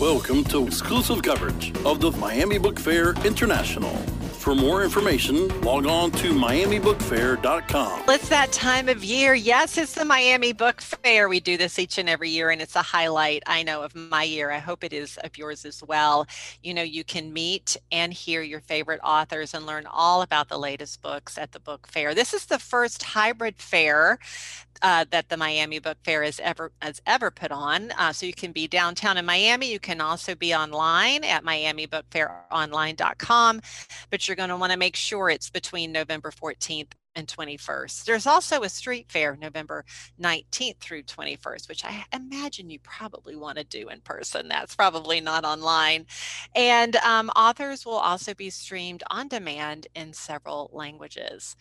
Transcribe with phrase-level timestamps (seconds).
[0.00, 3.96] Welcome to exclusive coverage of the Miami Book Fair International.
[4.46, 8.02] For more information, log on to miamibookfair.com.
[8.08, 9.34] It's that time of year.
[9.34, 11.28] Yes, it's the Miami Book Fair.
[11.28, 14.22] We do this each and every year, and it's a highlight, I know, of my
[14.22, 14.52] year.
[14.52, 16.28] I hope it is of yours as well.
[16.62, 20.58] You know, you can meet and hear your favorite authors and learn all about the
[20.58, 22.14] latest books at the book fair.
[22.14, 24.20] This is the first hybrid fair
[24.82, 27.92] uh, that the Miami Book Fair has ever has ever put on.
[27.92, 29.70] Uh, so you can be downtown in Miami.
[29.70, 33.60] You can also be online at miamibookfaironline.com,
[34.10, 38.04] but you're going to want to make sure it's between November 14th and 21st.
[38.04, 39.84] There's also a street fair November
[40.20, 44.48] 19th through 21st, which I imagine you probably want to do in person.
[44.48, 46.06] That's probably not online.
[46.54, 51.56] And um, authors will also be streamed on demand in several languages.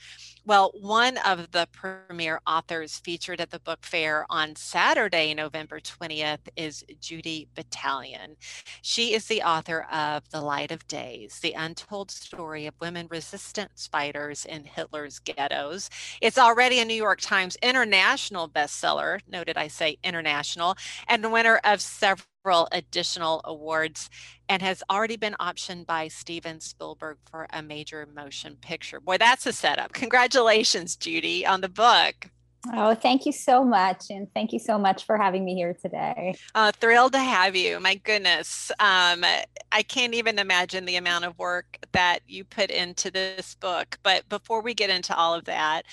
[0.46, 6.50] Well, one of the premier authors featured at the book fair on Saturday, November 20th,
[6.56, 8.36] is Judy Batalion.
[8.82, 13.88] She is the author of The Light of Days, the untold story of women resistance
[13.88, 15.92] fighters in Hitler's ghetto Meadows.
[16.22, 19.20] It's already a New York Times international bestseller.
[19.28, 20.76] Noted I say international,
[21.08, 24.10] and winner of several additional awards
[24.50, 29.00] and has already been optioned by Steven Spielberg for a major motion picture.
[29.00, 29.94] Boy, that's a setup.
[29.94, 32.32] Congratulations, Judy, on the book.
[32.74, 34.06] Oh, thank you so much.
[34.10, 36.36] And thank you so much for having me here today.
[36.54, 37.80] Uh, thrilled to have you.
[37.80, 38.72] My goodness.
[38.80, 39.24] Um,
[39.72, 43.98] I can't even imagine the amount of work that you put into this book.
[44.04, 45.84] But before we get into all of that,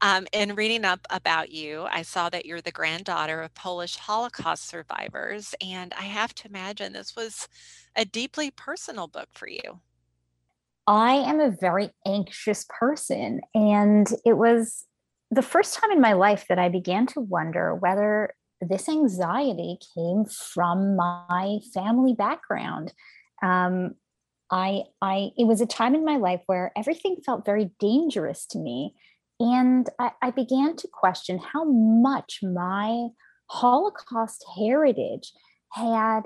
[0.00, 4.66] um, in reading up about you, I saw that you're the granddaughter of Polish Holocaust
[4.66, 5.54] survivors.
[5.60, 7.48] And I have to imagine this was
[7.94, 9.80] a deeply personal book for you.
[10.86, 14.84] I am a very anxious person, and it was
[15.36, 20.24] the first time in my life that I began to wonder whether this anxiety came
[20.24, 22.92] from my family background.
[23.42, 23.94] Um,
[24.50, 28.58] I, I, it was a time in my life where everything felt very dangerous to
[28.58, 28.94] me,
[29.38, 33.08] and I, I began to question how much my
[33.48, 35.32] Holocaust heritage
[35.72, 36.22] had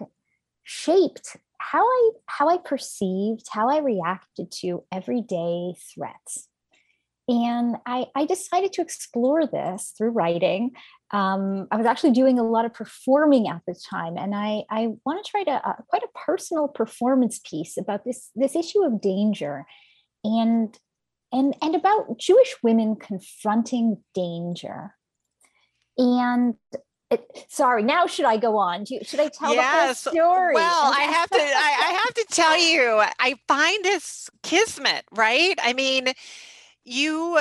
[0.63, 6.49] shaped how I how I perceived, how I reacted to everyday threats.
[7.31, 10.73] And I, I decided to explore this through writing.
[11.13, 14.89] Um, I was actually doing a lot of performing at the time, and I, I
[15.07, 19.01] wanted to write a, a, quite a personal performance piece about this, this issue of
[19.01, 19.65] danger
[20.25, 20.77] and,
[21.33, 24.97] and, and about Jewish women confronting danger.
[25.97, 26.57] And
[27.13, 28.87] it, sorry, now should I go on?
[28.89, 30.03] You, should I tell yes.
[30.03, 30.55] the whole story?
[30.55, 31.39] Well, I have to.
[31.39, 35.57] I, I have to tell you, I find this kismet, right?
[35.63, 36.13] I mean,
[36.85, 37.39] you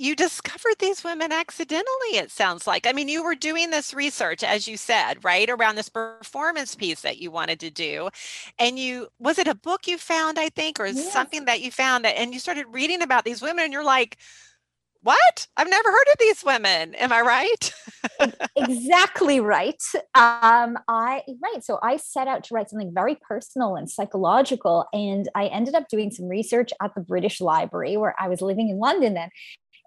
[0.00, 4.42] you discovered these women accidentally it sounds like i mean you were doing this research
[4.42, 8.08] as you said right around this performance piece that you wanted to do
[8.58, 11.12] and you was it a book you found i think or yes.
[11.12, 14.16] something that you found that and you started reading about these women and you're like
[15.02, 15.46] what?
[15.56, 16.94] I've never heard of these women.
[16.94, 17.72] Am I right?
[18.56, 19.82] exactly right.
[20.14, 21.62] Um, I right.
[21.62, 25.88] So I set out to write something very personal and psychological, and I ended up
[25.88, 29.30] doing some research at the British Library where I was living in London then,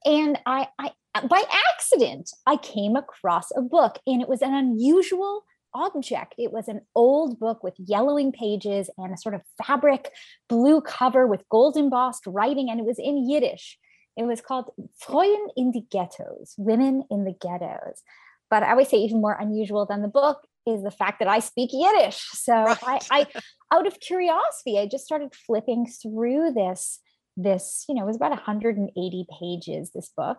[0.05, 0.91] and I, I
[1.27, 5.43] by accident I came across a book, and it was an unusual
[5.75, 6.35] object.
[6.37, 10.11] It was an old book with yellowing pages and a sort of fabric
[10.49, 13.77] blue cover with gold embossed writing, and it was in Yiddish.
[14.15, 18.01] It was called Frauen in die Ghettos, Women in the Ghettos.
[18.49, 21.39] But I would say even more unusual than the book is the fact that I
[21.39, 22.21] speak Yiddish.
[22.33, 22.77] So right.
[22.83, 23.27] I, I,
[23.75, 26.99] out of curiosity, I just started flipping through this,
[27.35, 30.37] this, you know, it was about 180 pages, this book.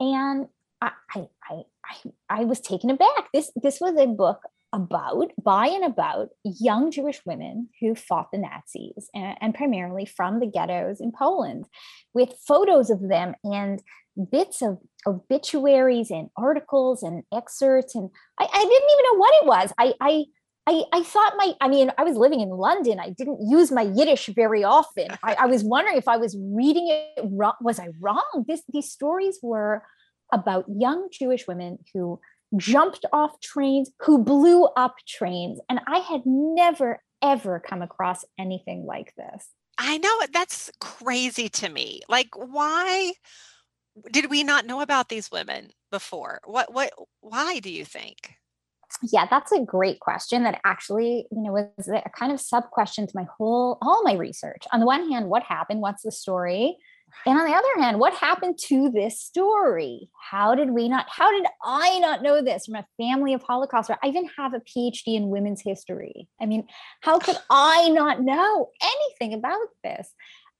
[0.00, 0.48] And
[0.80, 1.62] I, I, I,
[2.28, 3.28] I was taken aback.
[3.32, 4.40] This, this was a book
[4.74, 10.40] about, by and about young Jewish women who fought the Nazis and, and, primarily from
[10.40, 11.66] the ghettos in Poland,
[12.12, 13.80] with photos of them and
[14.30, 17.94] bits of obituaries and articles and excerpts.
[17.94, 19.72] And I, I didn't even know what it was.
[19.78, 20.24] I, I,
[20.66, 22.98] I, I thought my, I mean, I was living in London.
[22.98, 25.08] I didn't use my Yiddish very often.
[25.22, 27.54] I, I was wondering if I was reading it wrong.
[27.60, 28.44] Was I wrong?
[28.48, 29.84] This, these stories were
[30.32, 32.18] about young Jewish women who
[32.56, 35.60] jumped off trains, who blew up trains.
[35.68, 39.48] And I had never, ever come across anything like this.
[39.78, 42.02] I know that's crazy to me.
[42.08, 43.14] Like, why
[44.10, 46.40] did we not know about these women before?
[46.44, 48.34] What, what, why do you think?
[49.02, 53.06] Yeah, that's a great question that actually, you know, was a kind of sub question
[53.06, 54.64] to my whole, all my research.
[54.72, 55.80] On the one hand, what happened?
[55.80, 56.76] What's the story?
[57.26, 60.10] And on the other hand, what happened to this story?
[60.30, 63.90] How did we not, how did I not know this from a family of Holocaust?
[63.90, 66.28] I even have a PhD in women's history.
[66.40, 66.66] I mean,
[67.00, 70.12] how could I not know anything about this?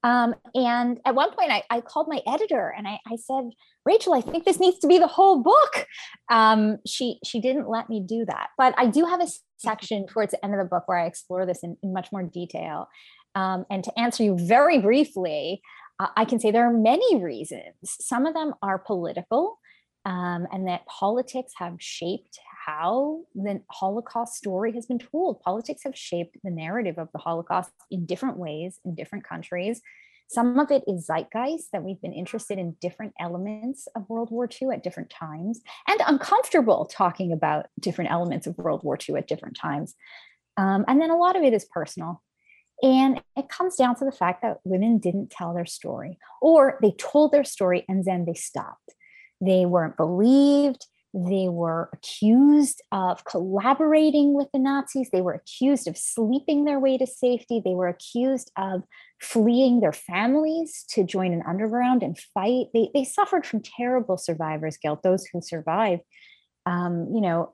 [0.04, 3.48] Um, and at one point, I, I, called my editor and I, I, said,
[3.86, 5.86] "Rachel, I think this needs to be the whole book."
[6.30, 10.32] Um, she she didn't let me do that, but I do have a section towards
[10.32, 12.88] the end of the book where I explore this in, in much more detail.
[13.34, 15.62] Um, and to answer you very briefly,
[15.98, 17.74] I can say there are many reasons.
[17.84, 19.58] Some of them are political,
[20.04, 25.40] um, and that politics have shaped how the Holocaust story has been told.
[25.40, 29.80] Politics have shaped the narrative of the Holocaust in different ways in different countries.
[30.28, 34.48] Some of it is zeitgeist that we've been interested in different elements of World War
[34.50, 39.28] II at different times and uncomfortable talking about different elements of World War II at
[39.28, 39.94] different times.
[40.56, 42.22] Um, and then a lot of it is personal.
[42.84, 46.92] And it comes down to the fact that women didn't tell their story, or they
[46.92, 48.94] told their story and then they stopped.
[49.40, 50.86] They weren't believed.
[51.14, 55.08] They were accused of collaborating with the Nazis.
[55.10, 57.62] They were accused of sleeping their way to safety.
[57.64, 58.82] They were accused of
[59.18, 62.66] fleeing their families to join an underground and fight.
[62.74, 66.02] They, they suffered from terrible survivor's guilt, those who survived.
[66.66, 67.50] Um, you know,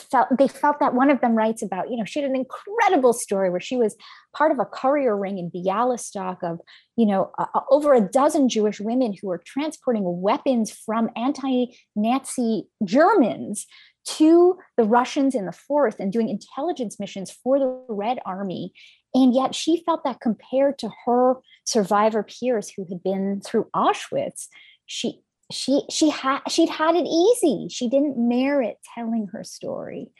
[0.00, 3.12] felt they felt that one of them writes about you know she had an incredible
[3.12, 3.96] story where she was
[4.34, 6.60] part of a courier ring in Bialystok of
[6.96, 13.66] you know uh, over a dozen Jewish women who were transporting weapons from anti-Nazi Germans
[14.06, 18.72] to the Russians in the fourth and doing intelligence missions for the Red Army.
[19.14, 24.48] And yet she felt that compared to her survivor peers who had been through Auschwitz,
[24.86, 25.20] she
[25.52, 27.68] she she had she'd had it easy.
[27.70, 30.10] She didn't merit telling her story.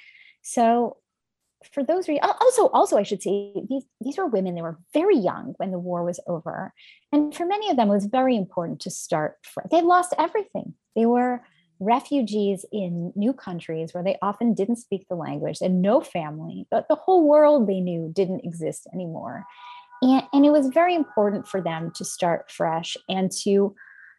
[0.42, 0.98] So
[1.72, 5.16] for those reasons also also i should say these these were women they were very
[5.16, 6.72] young when the war was over.
[7.12, 10.74] And for many of them it was very important to start for they lost everything.
[10.94, 11.42] They were
[11.80, 16.86] refugees in new countries where they often didn't speak the language and no family but
[16.88, 19.44] the whole world they knew didn't exist anymore.
[20.02, 23.74] And, and it was very important for them to start fresh and to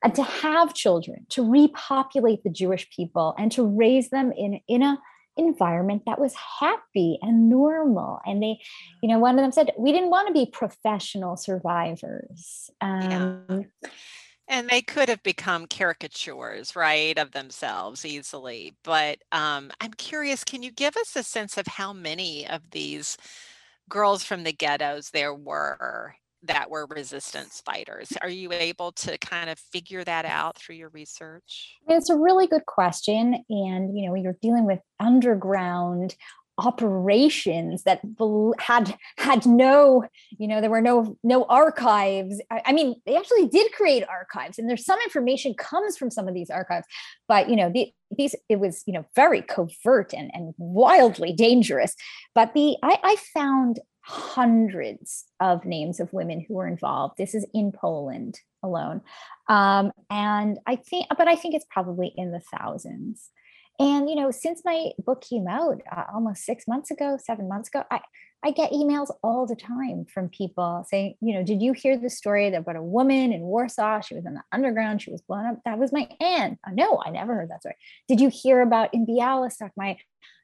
[0.05, 4.83] and to have children, to repopulate the Jewish people and to raise them in, in
[4.83, 4.99] a
[5.35, 8.19] environment that was happy and normal.
[8.25, 8.59] And they,
[9.01, 12.69] you know, one of them said, we didn't want to be professional survivors.
[12.79, 13.89] Um, yeah.
[14.47, 18.75] And they could have become caricatures, right, of themselves easily.
[18.83, 23.17] But um, I'm curious, can you give us a sense of how many of these
[23.89, 26.15] girls from the ghettos there were
[26.47, 28.11] that were resistance fighters.
[28.21, 31.75] Are you able to kind of figure that out through your research?
[31.87, 33.43] It's a really good question.
[33.49, 36.15] And, you know, you're dealing with underground
[36.57, 37.99] operations that
[38.59, 40.05] had had no
[40.37, 44.57] you know there were no no archives I, I, mean they actually did create archives
[44.57, 46.87] and there's some information comes from some of these archives
[47.27, 51.93] but you know the, these it was you know very covert and and wildly dangerous
[52.33, 57.17] but the i i found hundreds of names of women who were involved.
[57.17, 59.01] This is in Poland alone.
[59.49, 63.29] Um, and I think, but I think it's probably in the thousands.
[63.79, 67.67] And, you know, since my book came out uh, almost six months ago, seven months
[67.67, 67.99] ago, I,
[68.43, 72.09] I get emails all the time from people saying, you know, did you hear the
[72.09, 74.01] story about a woman in Warsaw?
[74.01, 75.01] She was in the underground.
[75.01, 75.61] She was blown up.
[75.65, 76.59] That was my aunt.
[76.65, 77.75] Uh, no, I never heard that story.
[78.07, 79.71] Did you hear about in Bialystok?
[79.75, 79.97] My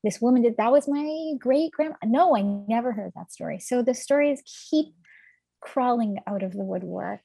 [0.03, 1.95] this woman did that was my great grandma.
[2.03, 3.59] No, I never heard that story.
[3.59, 4.95] So the stories keep
[5.61, 7.21] crawling out of the woodwork.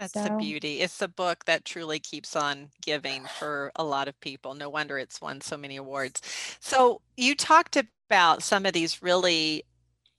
[0.00, 0.24] That's so.
[0.24, 0.80] the beauty.
[0.80, 4.54] It's a book that truly keeps on giving for a lot of people.
[4.54, 6.22] No wonder it's won so many awards.
[6.58, 9.62] So you talked about some of these really,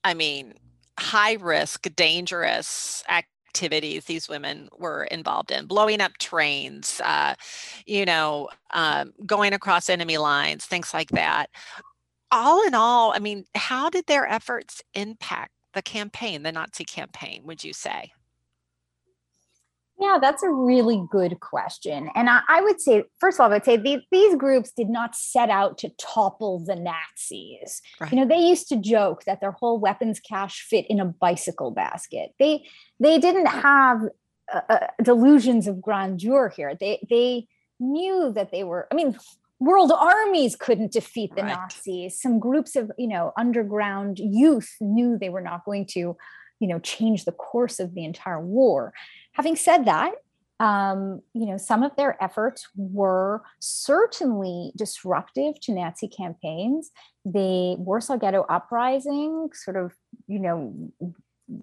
[0.03, 0.53] I mean,
[0.99, 7.35] high risk, dangerous activities these women were involved in blowing up trains uh,
[7.85, 11.49] you know um, going across enemy lines things like that
[12.31, 17.41] all in all i mean how did their efforts impact the campaign the nazi campaign
[17.43, 18.09] would you say
[20.01, 22.09] yeah, that's a really good question.
[22.15, 24.89] And I, I would say, first of all, I would say these, these groups did
[24.89, 27.83] not set out to topple the Nazis.
[27.99, 28.11] Right.
[28.11, 31.69] You know, they used to joke that their whole weapons cache fit in a bicycle
[31.69, 32.31] basket.
[32.39, 32.65] They
[32.99, 34.01] they didn't have
[34.51, 36.75] uh, uh, delusions of grandeur here.
[36.79, 37.45] They they
[37.79, 38.87] knew that they were.
[38.91, 39.15] I mean,
[39.59, 41.55] world armies couldn't defeat the right.
[41.55, 42.19] Nazis.
[42.19, 46.17] Some groups of you know underground youth knew they were not going to,
[46.59, 48.93] you know, change the course of the entire war
[49.33, 50.13] Having said that,
[50.59, 56.91] um, you know, some of their efforts were certainly disruptive to Nazi campaigns.
[57.25, 59.93] The Warsaw Ghetto Uprising sort of,
[60.27, 60.91] you know,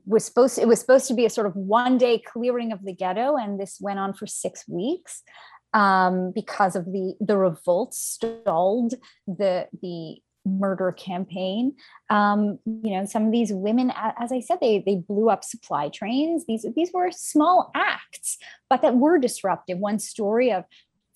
[0.05, 2.85] was supposed to, it was supposed to be a sort of one day clearing of
[2.85, 5.23] the ghetto and this went on for six weeks
[5.75, 8.95] um, because of the the revolt stalled
[9.27, 10.17] the the
[10.49, 11.75] murder campaign.
[12.11, 15.88] Um, you know some of these women as i said they they blew up supply
[15.88, 16.45] trains.
[16.47, 18.38] These these were small acts
[18.71, 19.78] but that were disruptive.
[19.78, 20.64] One story of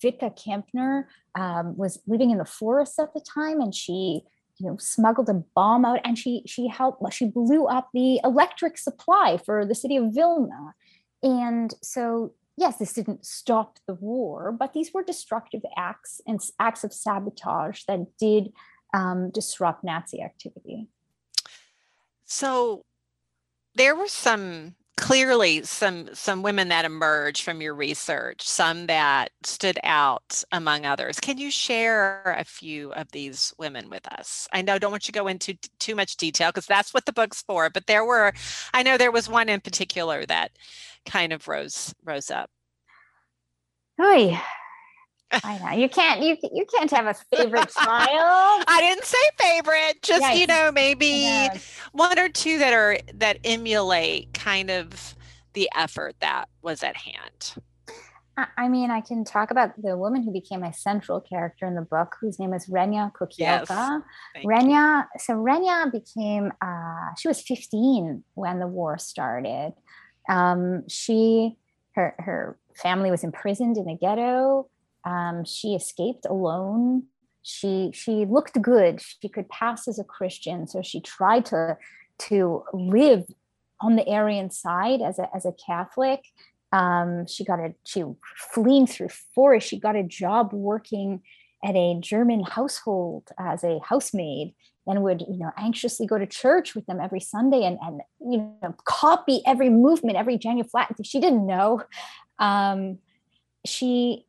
[0.03, 4.21] Vitka Kempner um, was living in the forest at the time and she
[4.57, 8.77] you know smuggled a bomb out and she she helped she blew up the electric
[8.77, 10.73] supply for the city of Vilna.
[11.21, 16.83] And so yes this didn't stop the war but these were destructive acts and acts
[16.83, 18.51] of sabotage that did
[18.93, 20.87] um, disrupt Nazi activity.
[22.25, 22.85] So
[23.75, 29.79] there were some clearly some some women that emerged from your research some that stood
[29.83, 31.19] out among others.
[31.19, 34.47] Can you share a few of these women with us?
[34.53, 37.05] I know don't want you to go into t- too much detail because that's what
[37.05, 38.33] the book's for but there were
[38.73, 40.51] i know there was one in particular that
[41.05, 42.49] kind of rose rose up.
[44.01, 44.39] Oy,
[45.43, 48.63] I know you can't you you can't have a favorite child.
[48.67, 50.39] I didn't say favorite, just yes.
[50.39, 51.79] you know maybe yes.
[51.91, 55.15] one or two that are that emulate kind of
[55.53, 57.55] the effort that was at hand.
[58.57, 61.83] I mean, I can talk about the woman who became a central character in the
[61.83, 64.01] book, whose name is Renya Kukielka.
[64.35, 64.43] Yes.
[64.43, 69.73] Renia, so Renya became, uh, she was 15 when the war started.
[70.27, 71.57] Um, she,
[71.93, 74.67] her, her family was imprisoned in the ghetto.
[75.05, 77.03] Um, she escaped alone.
[77.41, 79.01] She she looked good.
[79.01, 81.77] She could pass as a Christian, so she tried to
[82.29, 83.25] to live
[83.81, 86.23] on the Aryan side as a as a Catholic.
[86.71, 88.03] Um, she got a she
[88.53, 89.67] fleeing through forest.
[89.67, 91.21] She got a job working
[91.63, 94.53] at a German household as a housemaid
[94.85, 98.37] and would you know anxiously go to church with them every Sunday and and you
[98.61, 100.93] know copy every movement, every genuflect.
[101.03, 101.83] She didn't know.
[102.39, 102.99] Um,
[103.65, 104.25] she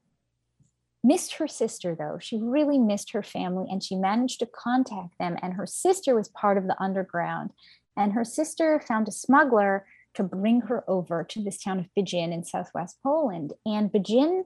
[1.05, 2.19] missed her sister though.
[2.21, 6.29] She really missed her family and she managed to contact them and her sister was
[6.29, 7.51] part of the underground.
[7.97, 12.33] And her sister found a smuggler to bring her over to this town of Będzin
[12.33, 13.53] in southwest Poland.
[13.67, 14.45] And Będzin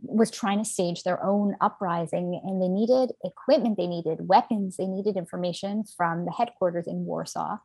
[0.00, 4.86] was trying to stage their own uprising and they needed equipment they needed weapons they
[4.86, 7.58] needed information from the headquarters in Warsaw.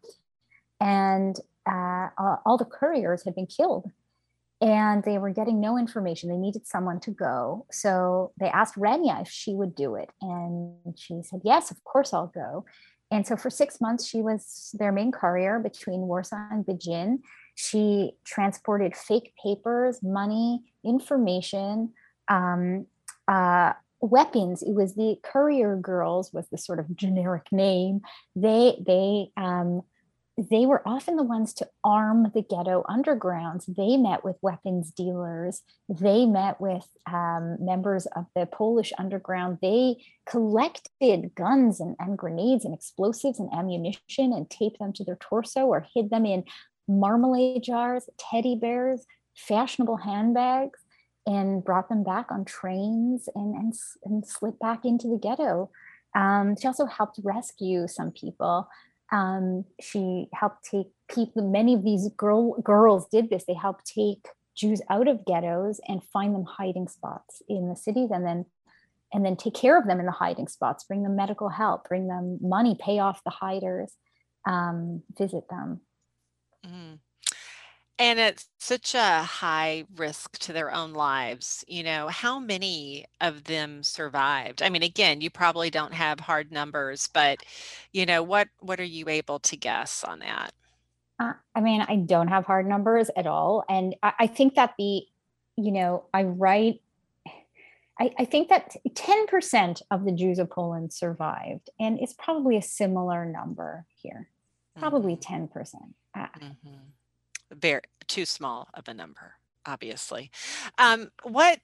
[0.81, 2.09] And uh,
[2.45, 3.89] all the couriers had been killed
[4.63, 6.29] and they were getting no information.
[6.29, 7.65] They needed someone to go.
[7.69, 10.09] So they asked Renya if she would do it.
[10.21, 12.63] And she said, Yes, of course I'll go.
[13.11, 17.19] And so for six months, she was their main courier between Warsaw and Będzin.
[17.55, 21.91] She transported fake papers, money, information,
[22.29, 22.87] um,
[23.27, 24.63] uh, weapons.
[24.63, 27.99] It was the courier girls was the sort of generic name.
[28.33, 29.81] They they um,
[30.37, 33.65] they were often the ones to arm the ghetto undergrounds.
[33.67, 35.61] They met with weapons dealers.
[35.87, 39.59] They met with um, members of the Polish underground.
[39.61, 45.17] They collected guns and, and grenades and explosives and ammunition and taped them to their
[45.17, 46.45] torso or hid them in
[46.87, 50.79] marmalade jars, teddy bears, fashionable handbags,
[51.27, 53.73] and brought them back on trains and, and,
[54.03, 55.69] and slipped back into the ghetto.
[56.15, 58.67] Um, she also helped rescue some people.
[59.13, 63.45] Um, she helped take people, many of these girl, girls did this.
[63.45, 68.09] They helped take Jews out of ghettos and find them hiding spots in the cities
[68.11, 68.45] and then
[69.15, 72.07] and then take care of them in the hiding spots, bring them medical help, bring
[72.07, 73.93] them money, pay off the hiders,
[74.47, 75.81] um, visit them.
[76.65, 76.97] Mm
[77.99, 83.43] and it's such a high risk to their own lives you know how many of
[83.43, 87.39] them survived i mean again you probably don't have hard numbers but
[87.91, 90.51] you know what what are you able to guess on that
[91.19, 94.73] uh, i mean i don't have hard numbers at all and I, I think that
[94.77, 95.03] the
[95.55, 96.81] you know i write
[97.99, 102.61] I, I, think that 10% of the Jews of Poland survived, and it's probably a
[102.61, 104.29] similar number here,
[104.79, 105.45] probably mm-hmm.
[105.45, 105.75] 10%.
[106.15, 106.69] Uh, mm-hmm
[107.51, 109.33] very too small of a number,
[109.65, 110.31] obviously.
[110.77, 111.59] Um, what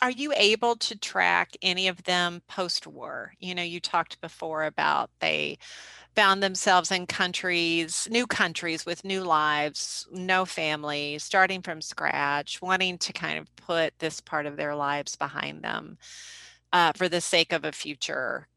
[0.00, 3.34] are you able to track any of them post-war?
[3.38, 5.58] You know, you talked before about they
[6.16, 12.98] found themselves in countries, new countries with new lives, no family, starting from scratch, wanting
[12.98, 15.98] to kind of put this part of their lives behind them
[16.72, 18.48] uh, for the sake of a future.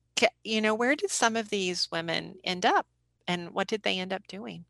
[0.44, 2.88] You know, where did some of these women end up,
[3.27, 4.65] and what did they end up doing?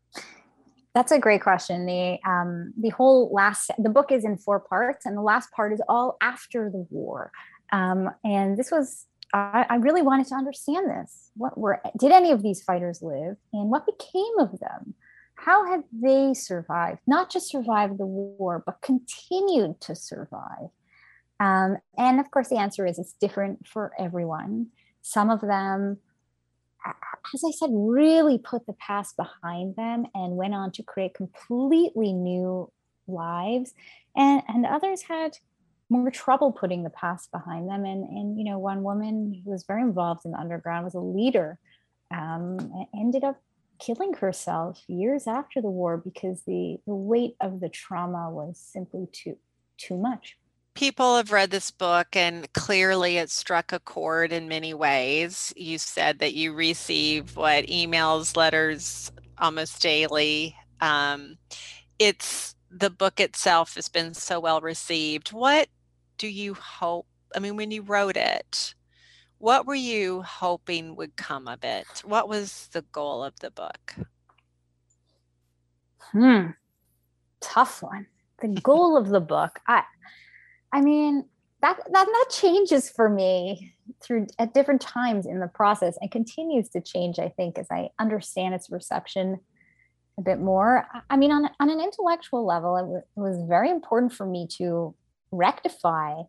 [0.96, 1.84] That's a great question.
[1.84, 5.72] The um, the whole last the book is in four parts, and the last part
[5.72, 7.30] is all after the war.
[7.70, 11.32] Um, and this was I, I, really wanted to understand this.
[11.36, 14.94] What were did any of these fighters live, and what became of them?
[15.36, 17.00] how have they survived?
[17.06, 20.70] Not just survived the war, but continued to survive.
[21.38, 24.68] Um, and of course, the answer is it's different for everyone.
[25.02, 25.98] Some of them,
[27.34, 32.12] as I said, really put the past behind them and went on to create completely
[32.12, 32.70] new
[33.08, 33.74] lives.
[34.16, 35.36] And, and others had
[35.88, 37.84] more trouble putting the past behind them.
[37.84, 41.00] And, and you know, one woman who was very involved in the underground was a
[41.00, 41.58] leader,
[42.10, 42.58] um,
[42.94, 43.40] ended up
[43.78, 49.06] killing herself years after the war because the, the weight of the trauma was simply
[49.12, 49.36] too
[49.78, 50.38] too much
[50.76, 55.52] people have read this book and clearly it struck a chord in many ways.
[55.56, 60.54] You said that you receive what emails, letters almost daily.
[60.80, 61.38] Um,
[61.98, 65.30] it's the book itself has been so well received.
[65.30, 65.68] What
[66.18, 67.06] do you hope?
[67.34, 68.74] I mean, when you wrote it,
[69.38, 71.86] what were you hoping would come of it?
[72.04, 73.94] What was the goal of the book?
[76.12, 76.48] Hmm,
[77.40, 78.06] tough one.
[78.42, 79.82] The goal of the book, I
[80.72, 81.24] I mean,
[81.62, 86.68] that, that that changes for me through at different times in the process and continues
[86.70, 89.40] to change, I think, as I understand its reception
[90.18, 90.86] a bit more.
[91.10, 94.46] I mean, on, on an intellectual level, it, w- it was very important for me
[94.58, 94.94] to
[95.30, 96.22] rectify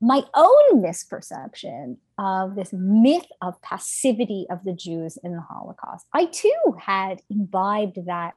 [0.00, 6.06] my own misperception of this myth of passivity of the Jews in the Holocaust.
[6.12, 8.34] I too had imbibed that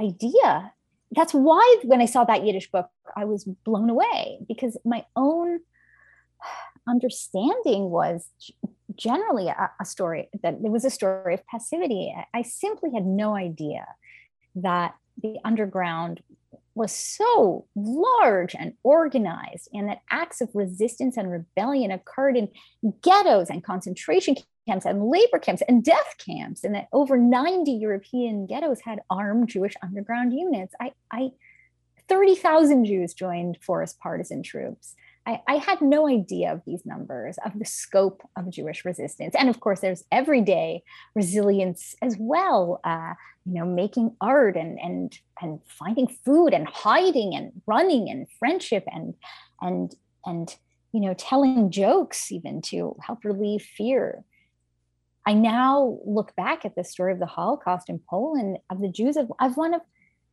[0.00, 0.72] idea
[1.10, 5.60] that's why when I saw that Yiddish book, I was blown away because my own
[6.88, 8.28] understanding was
[8.94, 12.14] generally a, a story that it was a story of passivity.
[12.32, 13.86] I simply had no idea
[14.56, 16.22] that the underground
[16.74, 22.48] was so large and organized, and that acts of resistance and rebellion occurred in
[23.02, 28.46] ghettos and concentration camps and labor camps and death camps, and that over 90 European
[28.46, 30.74] ghettos had armed Jewish underground units.
[30.80, 31.30] I, I
[32.08, 34.94] 30,000 Jews joined Forest partisan troops.
[35.26, 39.34] I, I, had no idea of these numbers, of the scope of Jewish resistance.
[39.38, 40.82] And of course, there's everyday
[41.14, 43.14] resilience as well, uh,
[43.46, 48.84] you know, making art and, and, and finding food and hiding and running and friendship
[48.92, 49.14] and,
[49.60, 49.94] and,
[50.26, 50.54] and,
[50.92, 54.24] you know, telling jokes even to help relieve fear.
[55.26, 59.16] I now look back at the story of the Holocaust in Poland of the Jews
[59.16, 59.80] of, of one of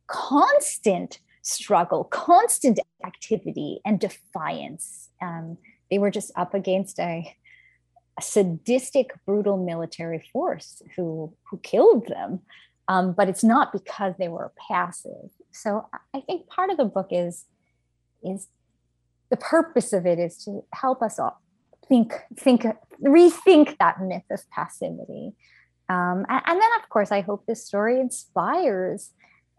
[0.06, 5.10] constant struggle, constant activity and defiance.
[5.20, 5.58] Um,
[5.90, 7.36] they were just up against a,
[8.18, 12.40] a, sadistic, brutal military force who who killed them.
[12.88, 15.30] Um, but it's not because they were passive.
[15.52, 17.44] So I think part of the book is
[18.22, 18.48] is
[19.30, 21.40] the purpose of it is to help us all
[21.88, 22.64] think think
[23.02, 25.32] rethink that myth of passivity.
[25.88, 29.10] Um, and, and then, of course, I hope this story inspires.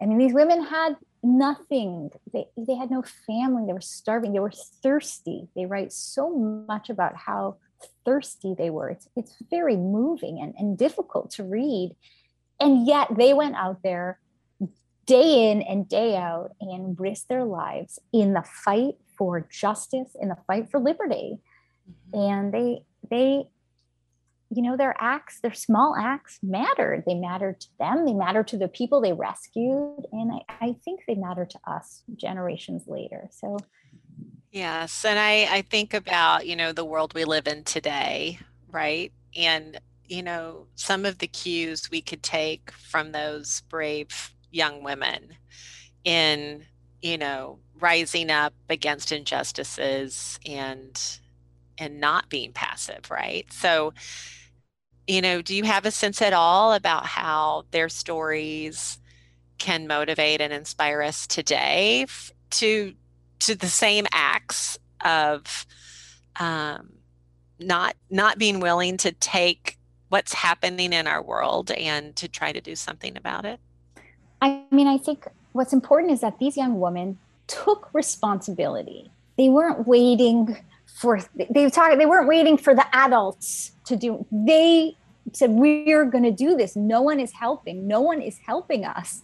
[0.01, 2.11] I mean, these women had nothing.
[2.31, 3.63] They, they had no family.
[3.65, 4.33] They were starving.
[4.33, 5.47] They were thirsty.
[5.55, 6.29] They write so
[6.67, 7.57] much about how
[8.05, 8.89] thirsty they were.
[8.89, 11.95] It's, it's very moving and, and difficult to read.
[12.59, 14.19] And yet they went out there
[15.05, 20.29] day in and day out and risked their lives in the fight for justice, in
[20.29, 21.39] the fight for liberty.
[22.13, 22.19] Mm-hmm.
[22.19, 23.45] And they, they
[24.55, 27.03] you know, their acts, their small acts mattered.
[27.05, 30.05] They mattered to them, they mattered to the people they rescued.
[30.11, 33.29] And I, I think they matter to us generations later.
[33.31, 33.57] So,
[34.51, 35.05] yes.
[35.05, 38.39] And I, I think about, you know, the world we live in today,
[38.71, 39.11] right?
[39.35, 45.29] And, you know, some of the cues we could take from those brave young women
[46.03, 46.65] in,
[47.01, 51.19] you know, rising up against injustices and
[51.77, 53.93] and not being passive right so
[55.07, 58.99] you know, do you have a sense at all about how their stories
[59.57, 62.05] can motivate and inspire us today
[62.51, 62.93] to
[63.39, 65.65] to the same acts of
[66.39, 66.93] um,
[67.59, 69.77] not not being willing to take
[70.09, 73.59] what's happening in our world and to try to do something about it?
[74.41, 79.11] I mean, I think what's important is that these young women took responsibility.
[79.37, 80.57] They weren't waiting
[80.93, 84.95] for they talk they weren't waiting for the adults to do they
[85.31, 86.75] said we're going to do this.
[86.75, 87.87] No one is helping.
[87.87, 89.21] No one is helping us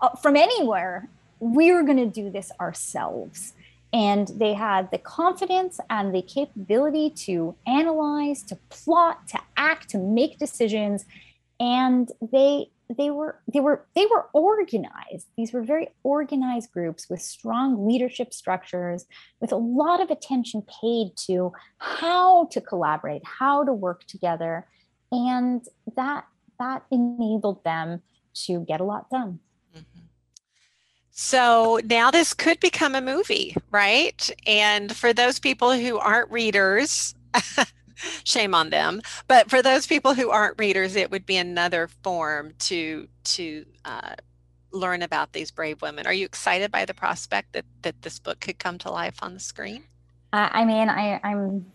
[0.00, 1.08] uh, from anywhere.
[1.40, 3.54] We're going to do this ourselves.
[3.92, 9.98] And they had the confidence and the capability to analyze to plot to act to
[9.98, 11.04] make decisions.
[11.58, 15.28] And they they were they were they were organized.
[15.36, 19.06] These were very organized groups with strong leadership structures
[19.40, 24.66] with a lot of attention paid to how to collaborate how to work together.
[25.12, 25.64] And
[25.96, 26.26] that
[26.58, 28.02] that enabled them
[28.46, 29.38] to get a lot done.
[29.74, 30.00] Mm-hmm.
[31.10, 34.30] So now this could become a movie, right?
[34.46, 37.14] And for those people who aren't readers,
[38.24, 39.00] shame on them.
[39.28, 44.14] But for those people who aren't readers, it would be another form to to uh,
[44.72, 46.06] learn about these brave women.
[46.06, 49.34] Are you excited by the prospect that that this book could come to life on
[49.34, 49.84] the screen?
[50.32, 51.66] Uh, I mean, I, I'm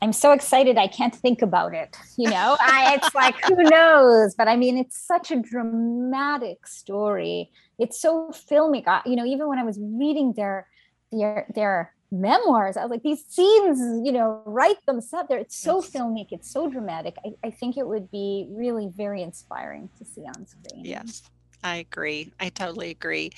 [0.00, 1.96] I'm so excited I can't think about it.
[2.16, 4.34] You know, I, it's like who knows?
[4.34, 7.50] But I mean, it's such a dramatic story.
[7.78, 8.86] It's so filmic.
[8.86, 10.68] I, you know, even when I was reading their
[11.10, 15.28] their their memoirs, I was like, these scenes, you know, write themselves.
[15.28, 15.90] There, it's so yes.
[15.90, 16.28] filmic.
[16.30, 17.16] It's so dramatic.
[17.24, 20.84] I, I think it would be really very inspiring to see on screen.
[20.84, 21.22] Yes.
[21.62, 22.32] I agree.
[22.38, 23.32] I totally agree.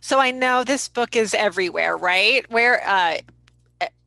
[0.00, 2.48] So I know this book is everywhere, right?
[2.50, 3.18] Where uh,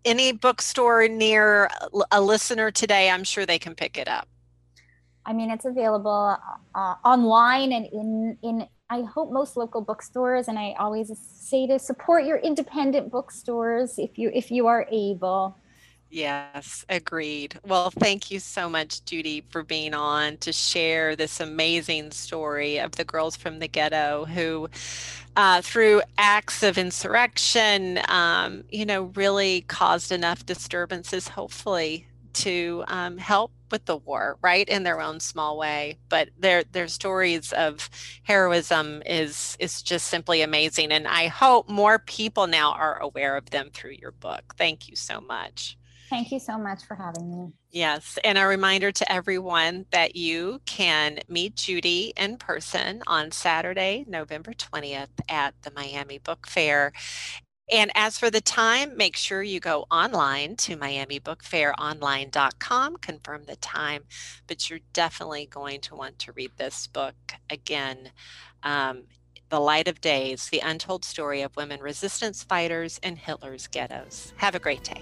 [0.06, 1.70] any bookstore near
[2.12, 4.28] a listener today, I'm sure they can pick it up.
[5.26, 6.38] I mean, it's available
[6.74, 10.48] uh, online and in in I hope most local bookstores.
[10.48, 15.56] And I always say to support your independent bookstores if you if you are able.
[16.12, 17.60] Yes, agreed.
[17.64, 22.94] Well, thank you so much, Judy, for being on to share this amazing story of
[22.94, 24.70] the girls from the ghetto who,
[25.36, 33.20] uh, through acts of insurrection, um, you know, really caused enough disturbances, hopefully, to um,
[33.20, 36.00] help with the war, right, in their own small way.
[36.10, 37.90] But their their stories of
[38.24, 43.50] heroism is is just simply amazing, and I hope more people now are aware of
[43.50, 44.56] them through your book.
[44.58, 45.78] Thank you so much.
[46.10, 47.54] Thank you so much for having me.
[47.70, 54.06] Yes, and a reminder to everyone that you can meet Judy in person on Saturday,
[54.08, 56.92] November 20th at the Miami Book Fair.
[57.72, 64.06] And as for the time, make sure you go online to miamibookfaironline.com, confirm the time,
[64.48, 67.16] but you're definitely going to want to read this book
[67.50, 68.12] again.
[68.64, 69.04] Um,
[69.50, 74.34] the Light of Days, the untold story of women resistance fighters in Hitler's ghettos.
[74.38, 75.02] Have a great day.